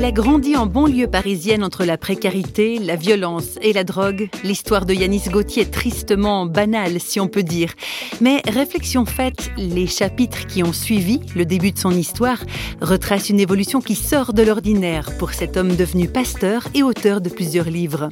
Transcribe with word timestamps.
Il 0.00 0.06
a 0.06 0.12
grandi 0.12 0.56
en 0.56 0.64
banlieue 0.64 1.08
parisienne 1.08 1.62
entre 1.62 1.84
la 1.84 1.98
précarité, 1.98 2.78
la 2.78 2.96
violence 2.96 3.58
et 3.60 3.74
la 3.74 3.84
drogue. 3.84 4.30
L'histoire 4.44 4.86
de 4.86 4.94
Yanis 4.94 5.24
Gauthier 5.30 5.64
est 5.64 5.70
tristement 5.70 6.46
banale, 6.46 6.98
si 7.00 7.20
on 7.20 7.28
peut 7.28 7.42
dire. 7.42 7.74
Mais 8.22 8.40
réflexion 8.48 9.04
faite, 9.04 9.50
les 9.58 9.86
chapitres 9.86 10.46
qui 10.46 10.62
ont 10.62 10.72
suivi 10.72 11.20
le 11.36 11.44
début 11.44 11.72
de 11.72 11.78
son 11.78 11.90
histoire 11.90 12.38
retracent 12.80 13.28
une 13.28 13.40
évolution 13.40 13.82
qui 13.82 13.94
sort 13.94 14.32
de 14.32 14.42
l'ordinaire 14.42 15.10
pour 15.18 15.34
cet 15.34 15.58
homme 15.58 15.76
devenu 15.76 16.08
pasteur 16.08 16.66
et 16.72 16.82
auteur 16.82 17.20
de 17.20 17.28
plusieurs 17.28 17.68
livres. 17.68 18.08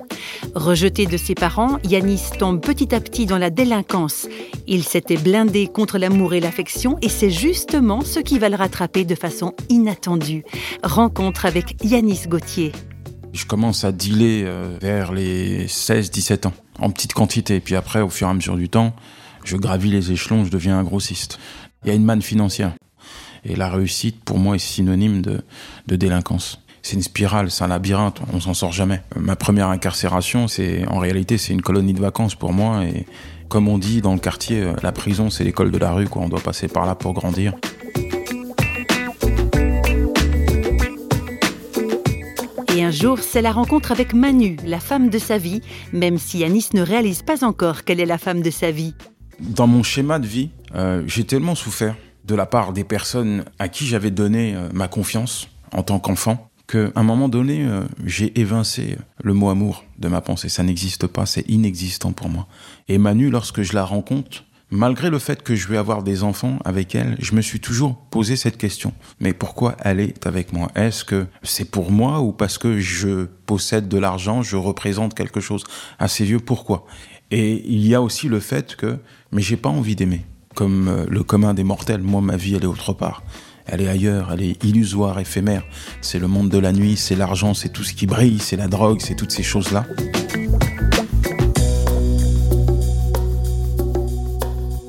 Rejeté 0.55 1.07
de 1.07 1.17
ses 1.17 1.35
parents, 1.35 1.79
Yanis 1.85 2.33
tombe 2.39 2.61
petit 2.61 2.95
à 2.95 3.01
petit 3.01 3.25
dans 3.25 3.39
la 3.39 3.49
délinquance. 3.49 4.29
Il 4.71 4.85
s'était 4.85 5.17
blindé 5.17 5.67
contre 5.67 5.97
l'amour 5.97 6.35
et 6.35 6.41
l'affection 6.41 6.99
et 7.01 7.09
c'est 7.09 7.31
justement 7.31 8.03
ce 8.03 8.21
qui 8.21 8.39
va 8.39 8.51
le 8.51 8.57
rattraper 8.57 9.07
de 9.07 9.15
façon 9.15 9.55
inattendue. 9.71 10.45
Rencontre 10.83 11.47
avec 11.47 11.83
Yanis 11.83 12.27
Gauthier. 12.29 12.73
Je 13.33 13.47
commence 13.47 13.85
à 13.85 13.93
dealer 13.93 14.45
euh, 14.45 14.77
vers 14.79 15.15
les 15.15 15.69
16-17 15.69 16.49
ans, 16.49 16.53
en 16.81 16.91
petite 16.91 17.15
quantité. 17.15 17.61
Puis 17.61 17.77
après, 17.77 18.03
au 18.03 18.11
fur 18.11 18.27
et 18.27 18.31
à 18.31 18.35
mesure 18.35 18.57
du 18.57 18.69
temps, 18.69 18.95
je 19.43 19.57
gravis 19.57 19.91
les 19.91 20.13
échelons, 20.13 20.45
je 20.45 20.51
deviens 20.51 20.79
un 20.79 20.85
grossiste. 20.85 21.39
Il 21.83 21.89
y 21.89 21.91
a 21.91 21.95
une 21.95 22.05
manne 22.05 22.21
financière. 22.21 22.75
Et 23.45 23.57
la 23.57 23.71
réussite, 23.71 24.23
pour 24.23 24.39
moi, 24.39 24.57
est 24.57 24.59
synonyme 24.59 25.23
de, 25.23 25.41
de 25.87 25.97
délinquance. 25.97 26.61
C'est 26.83 26.95
une 26.95 27.03
spirale, 27.03 27.51
c'est 27.51 27.65
un 27.65 27.69
labyrinthe, 27.69 28.21
on 28.33 28.41
s'en 28.41 28.55
sort 28.55 28.73
jamais. 28.73 29.03
Ma 29.17 29.37
première 29.37 29.69
incarcération, 29.69 30.49
c'est 30.49 30.87
en 30.89 30.99
réalité, 30.99 31.39
c'est 31.39 31.53
une 31.53 31.63
colonie 31.63 31.93
de 31.93 32.01
vacances 32.01 32.35
pour 32.35 32.53
moi. 32.53 32.85
Et 32.85 33.07
comme 33.49 33.69
on 33.69 33.79
dit 33.79 34.01
dans 34.01 34.15
le 34.15 34.21
quartier, 34.21 34.63
euh, 34.63 34.73
la 34.83 34.93
prison, 34.93 35.31
c'est 35.31 35.45
l'école 35.45 35.71
de 35.71 35.79
la 35.79 35.93
rue, 35.93 36.09
quoi. 36.09 36.23
On 36.23 36.29
doit 36.29 36.41
passer 36.41 36.69
par 36.69 36.87
là 36.87 36.95
pour 36.95 37.13
grandir. 37.15 37.55
Et 42.77 42.85
un 42.85 42.91
jour, 42.93 43.19
c'est 43.19 43.43
la 43.43 43.51
rencontre 43.51 43.91
avec 43.91 44.15
Manu, 44.15 44.57
la 44.65 44.79
femme 44.79 45.09
de 45.09 45.19
sa 45.19 45.37
vie, 45.37 45.63
même 45.93 46.17
si 46.17 46.39
Yanis 46.39 46.69
ne 46.75 46.83
réalise 46.83 47.23
pas 47.23 47.45
encore 47.45 47.83
qu'elle 47.83 47.99
est 47.99 48.07
la 48.07 48.19
femme 48.19 48.41
de 48.41 48.51
sa 48.51 48.71
vie. 48.71 48.95
Dans 49.41 49.67
mon 49.67 49.83
schéma 49.83 50.19
de 50.19 50.27
vie, 50.27 50.51
euh, 50.77 51.03
j'ai 51.07 51.25
tellement 51.25 51.55
souffert 51.55 51.97
de 52.25 52.35
la 52.35 52.47
part 52.47 52.73
des 52.73 52.85
personnes 52.85 53.45
à 53.59 53.69
qui 53.69 53.87
j'avais 53.87 54.11
donné 54.11 54.55
euh, 54.55 54.69
ma 54.73 54.87
confiance 54.87 55.49
en 55.73 55.83
tant 55.83 55.99
qu'enfant 55.99 56.48
qu'à 56.69 56.91
un 56.95 57.03
moment 57.03 57.29
donné, 57.29 57.65
euh, 57.65 57.83
j'ai 58.05 58.39
évincé 58.39 58.97
le 59.23 59.35
mot 59.35 59.49
amour 59.49 59.85
de 59.99 60.09
ma 60.09 60.21
pensée. 60.21 60.49
Ça 60.49 60.63
n'existe 60.63 61.07
pas, 61.07 61.27
c'est 61.27 61.49
inexistant 61.49 62.13
pour 62.13 62.29
moi. 62.29 62.47
Et 62.89 62.99
Manu, 62.99 63.31
lorsque 63.31 63.63
je 63.63 63.73
la 63.73 63.85
rencontre, 63.85 64.45
Malgré 64.71 65.09
le 65.09 65.19
fait 65.19 65.43
que 65.43 65.55
je 65.55 65.67
vais 65.67 65.79
avoir 65.79 66.03
des 66.03 66.23
enfants 66.23 66.59
avec 66.63 66.95
elle, 66.95 67.17
je 67.21 67.35
me 67.35 67.41
suis 67.41 67.59
toujours 67.59 67.97
posé 68.11 68.37
cette 68.37 68.59
question. 68.59 68.93
Mais 69.19 69.33
pourquoi 69.33 69.77
elle 69.83 69.99
est 69.99 70.27
avec 70.27 70.53
moi? 70.53 70.69
Est-ce 70.75 71.07
que 71.07 71.27
c'est 71.43 71.71
pour 71.71 71.91
moi 71.91 72.21
ou 72.21 72.33
parce 72.33 72.59
que 72.59 72.79
je 72.79 73.25
possède 73.47 73.89
de 73.89 73.97
l'argent, 73.97 74.43
je 74.43 74.57
représente 74.57 75.15
quelque 75.15 75.41
chose 75.41 75.65
à 75.99 76.07
ses 76.07 76.29
yeux 76.29 76.39
Pourquoi? 76.39 76.85
Et 77.31 77.65
il 77.67 77.87
y 77.87 77.95
a 77.95 78.03
aussi 78.03 78.29
le 78.29 78.41
fait 78.41 78.77
que, 78.77 78.99
mais 79.33 79.41
j'ai 79.41 79.57
pas 79.57 79.71
envie 79.71 79.97
d'aimer. 79.97 80.27
Comme 80.55 80.89
euh, 80.89 81.07
le 81.09 81.23
commun 81.23 81.55
des 81.55 81.65
mortels, 81.65 82.03
moi 82.03 82.21
ma 82.21 82.37
vie 82.37 82.55
elle 82.55 82.65
est 82.65 82.67
autre 82.67 82.93
part. 82.93 83.23
Elle 83.69 83.83
est 83.83 83.89
ailleurs, 83.89 84.31
elle 84.33 84.43
est 84.43 84.65
illusoire, 84.65 85.21
éphémère. 85.21 85.63
C'est 86.01 86.19
le 86.19 86.27
monde 86.27 86.49
de 86.49 86.59
la 86.59 86.73
nuit, 86.73 86.97
c'est 86.97 87.15
l'argent, 87.15 87.53
c'est 87.53 87.69
tout 87.69 87.85
ce 87.85 87.93
qui 87.93 88.07
brille, 88.07 88.39
c'est 88.39 88.57
la 88.57 88.67
drogue, 88.67 89.01
c'est 89.01 89.15
toutes 89.15 89.31
ces 89.31 89.43
choses-là. 89.43 89.85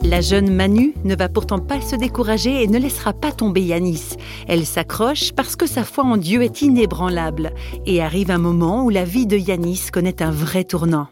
La 0.02 0.22
jeune 0.22 0.52
Manu 0.52 0.96
ne 1.04 1.14
va 1.14 1.30
pourtant 1.30 1.60
pas 1.60 1.82
se 1.82 1.96
décourager 1.96 2.64
et 2.64 2.68
ne 2.68 2.80
laissera 2.80 3.14
pas 3.14 3.32
tomber 3.32 3.62
Yanis. 3.62 4.16
Elle 4.48 4.66
s'accroche 4.66 5.34
parce 5.34 5.56
que 5.56 5.68
sa 5.68 5.84
foi 5.84 6.04
en 6.04 6.18
Dieu 6.18 6.42
est 6.42 6.64
inébranlable. 6.64 7.52
Et 7.86 8.02
arrive 8.02 8.32
un 8.32 8.40
moment 8.40 8.86
où 8.86 8.90
la 8.90 9.04
vie 9.04 9.28
de 9.28 9.38
Yanis 9.38 9.90
connaît 9.92 10.24
un 10.24 10.32
vrai 10.32 10.64
tournant. 10.64 11.10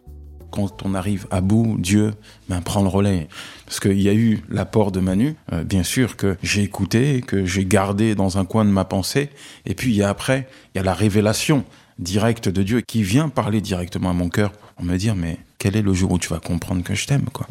Quand 0.57 0.84
on 0.85 0.95
arrive 0.95 1.28
à 1.29 1.40
bout, 1.40 1.75
Dieu 1.78 2.16
ben, 2.50 2.62
prend 2.62 2.81
le 2.81 2.88
relais. 2.88 3.28
Parce 3.68 3.79
qu'il 3.79 4.01
y 4.01 4.09
a 4.09 4.13
eu 4.16 4.41
l'apport 4.50 4.91
de 4.91 5.00
Manu, 5.00 5.35
euh, 5.53 5.63
bien 5.63 5.84
sûr, 5.84 6.18
que 6.18 6.35
j'ai 6.41 6.63
écouté, 6.63 7.22
que 7.22 7.45
j'ai 7.45 7.63
gardé 7.63 8.16
dans 8.16 8.40
un 8.40 8.45
coin 8.45 8.66
de 8.66 8.72
ma 8.72 8.84
pensée. 8.84 9.29
Et 9.68 9.75
puis 9.75 9.91
il 9.91 9.97
y 9.97 10.01
a 10.01 10.09
après, 10.09 10.47
il 10.73 10.79
y 10.79 10.81
a 10.81 10.84
la 10.84 10.95
révélation 10.95 11.63
directe 12.00 12.50
de 12.50 12.63
Dieu 12.63 12.81
qui 12.81 13.03
vient 13.03 13.29
parler 13.29 13.62
directement 13.62 14.09
à 14.09 14.13
mon 14.13 14.29
cœur 14.29 14.51
pour 14.51 14.84
me 14.84 14.97
dire 14.97 15.13
mais 15.13 15.38
quel 15.59 15.75
est 15.75 15.84
le 15.84 15.94
jour 15.94 16.12
où 16.13 16.18
tu 16.18 16.29
vas 16.29 16.40
comprendre 16.40 16.84
que 16.84 16.95
je 16.95 17.06
t'aime 17.06 17.25
quoi? 17.31 17.45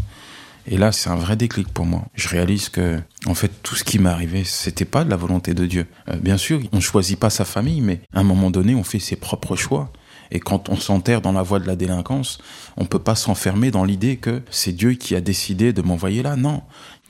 Et 0.67 0.77
là, 0.77 0.91
c'est 0.91 1.09
un 1.09 1.15
vrai 1.15 1.37
déclic 1.37 1.69
pour 1.69 1.87
moi. 1.87 2.07
Je 2.17 2.27
réalise 2.27 2.71
que, 2.71 3.01
en 3.27 3.35
fait, 3.35 3.53
tout 3.63 3.77
ce 3.77 3.85
qui 3.85 4.01
m'est 4.01 4.11
arrivé, 4.11 4.43
c'était 4.43 4.85
pas 4.85 5.05
de 5.05 5.11
la 5.11 5.17
volonté 5.17 5.55
de 5.55 5.65
Dieu. 5.65 5.87
Euh, 6.09 6.17
bien 6.17 6.39
sûr, 6.39 6.61
on 6.73 6.81
choisit 6.81 7.17
pas 7.17 7.31
sa 7.31 7.45
famille, 7.45 7.81
mais 7.81 8.01
à 8.13 8.19
un 8.19 8.25
moment 8.25 8.51
donné, 8.51 8.75
on 8.75 8.83
fait 8.83 8.99
ses 8.99 9.15
propres 9.15 9.55
choix. 9.55 9.93
Et 10.31 10.41
quand 10.41 10.69
on 10.69 10.77
s'enterre 10.77 11.21
dans 11.21 11.33
la 11.33 11.43
voie 11.43 11.59
de 11.59 11.67
la 11.67 11.77
délinquance, 11.77 12.39
on 12.77 12.85
peut 12.85 12.99
pas 12.99 13.15
s'enfermer 13.15 13.71
dans 13.71 13.85
l'idée 13.85 14.17
que 14.17 14.43
c'est 14.51 14.73
Dieu 14.73 14.93
qui 14.93 15.15
a 15.15 15.21
décidé 15.21 15.73
de 15.73 15.83
m'envoyer 15.83 16.23
là. 16.23 16.37
Non. 16.37 16.63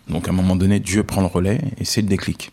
Donc 0.09 0.29
à 0.29 0.31
un 0.31 0.35
moment 0.35 0.57
donné, 0.57 0.81
Dieu 0.81 1.03
prend 1.03 1.21
le 1.21 1.27
relais 1.27 1.61
et 1.79 1.85
c'est 1.85 2.03
le 2.03 2.09
déclic. 2.09 2.53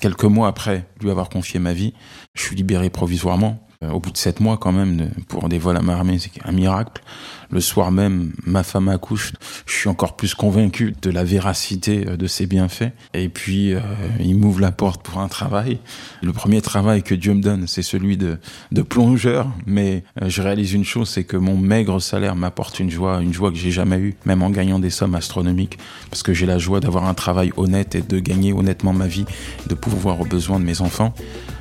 Quelques 0.00 0.24
mois 0.24 0.48
après 0.48 0.86
lui 1.00 1.10
avoir 1.10 1.28
confié 1.28 1.60
ma 1.60 1.72
vie, 1.72 1.92
je 2.34 2.42
suis 2.42 2.56
libéré 2.56 2.90
provisoirement. 2.90 3.66
Euh, 3.82 3.92
au 3.92 3.98
bout 3.98 4.10
de 4.10 4.18
sept 4.18 4.40
mois 4.40 4.58
quand 4.58 4.72
même, 4.72 5.08
pour 5.26 5.48
des 5.48 5.56
vols 5.56 5.78
à 5.78 5.80
main 5.80 5.94
armée, 5.94 6.18
c'est 6.18 6.30
un 6.44 6.52
miracle. 6.52 7.02
Le 7.50 7.62
soir 7.62 7.90
même, 7.90 8.32
ma 8.44 8.62
femme 8.62 8.90
accouche. 8.90 9.32
Je 9.64 9.72
suis 9.72 9.88
encore 9.88 10.16
plus 10.16 10.34
convaincu 10.34 10.94
de 11.00 11.10
la 11.10 11.24
véracité 11.24 12.06
euh, 12.06 12.18
de 12.18 12.26
ses 12.26 12.44
bienfaits. 12.44 12.92
Et 13.14 13.30
puis, 13.30 13.72
euh, 13.72 13.80
il 14.18 14.36
m'ouvre 14.36 14.60
la 14.60 14.70
porte 14.70 15.02
pour 15.02 15.18
un 15.18 15.28
travail. 15.28 15.78
Le 16.22 16.30
premier 16.34 16.60
travail 16.60 17.02
que 17.02 17.14
Dieu 17.14 17.32
me 17.32 17.40
donne, 17.40 17.66
c'est 17.66 17.80
celui 17.80 18.18
de, 18.18 18.38
plongeur. 18.82 19.50
Mais 19.64 20.04
je 20.26 20.42
réalise 20.42 20.74
une 20.74 20.84
chose, 20.84 21.08
c'est 21.08 21.24
que 21.24 21.38
mon 21.38 21.56
maigre 21.56 22.02
salaire 22.02 22.36
m'apporte 22.36 22.80
une 22.80 22.90
joie, 22.90 23.22
une 23.22 23.32
joie 23.32 23.50
que 23.50 23.56
j'ai 23.56 23.70
jamais 23.70 23.96
eue, 23.96 24.14
même 24.26 24.42
en 24.42 24.50
gagnant 24.50 24.78
des 24.78 24.90
sommes 24.90 25.14
astronomiques. 25.14 25.78
Parce 26.10 26.22
que 26.22 26.34
j'ai 26.34 26.44
la 26.44 26.58
joie 26.58 26.80
d'avoir 26.80 27.04
un 27.04 27.14
travail 27.14 27.50
honnête 27.56 27.94
et 27.94 28.02
de 28.02 28.18
gagner 28.18 28.52
honnêtement 28.52 28.92
ma 28.92 29.06
vie, 29.06 29.24
de 29.68 29.74
pouvoir 29.74 30.20
aux 30.20 30.26
besoins 30.26 30.60
de 30.60 30.64
mes 30.66 30.82
enfants. 30.82 31.14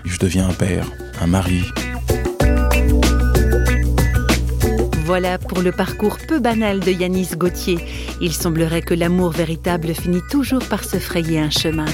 Je 0.04 0.20
deviens 0.20 0.50
un 0.50 0.54
père, 0.54 0.86
un 1.22 1.28
mari, 1.28 1.64
Voilà 5.10 5.40
pour 5.40 5.62
le 5.64 5.72
parcours 5.72 6.20
peu 6.28 6.38
banal 6.38 6.82
de 6.82 6.92
Yanis 6.92 7.32
Gauthier. 7.36 7.80
Il 8.22 8.32
semblerait 8.32 8.84
que 8.84 8.94
l'amour 8.94 9.32
véritable 9.32 9.96
finit 9.96 10.22
toujours 10.30 10.64
par 10.70 10.84
se 10.84 10.98
frayer 10.98 11.40
un 11.40 11.50
chemin. 11.50 11.88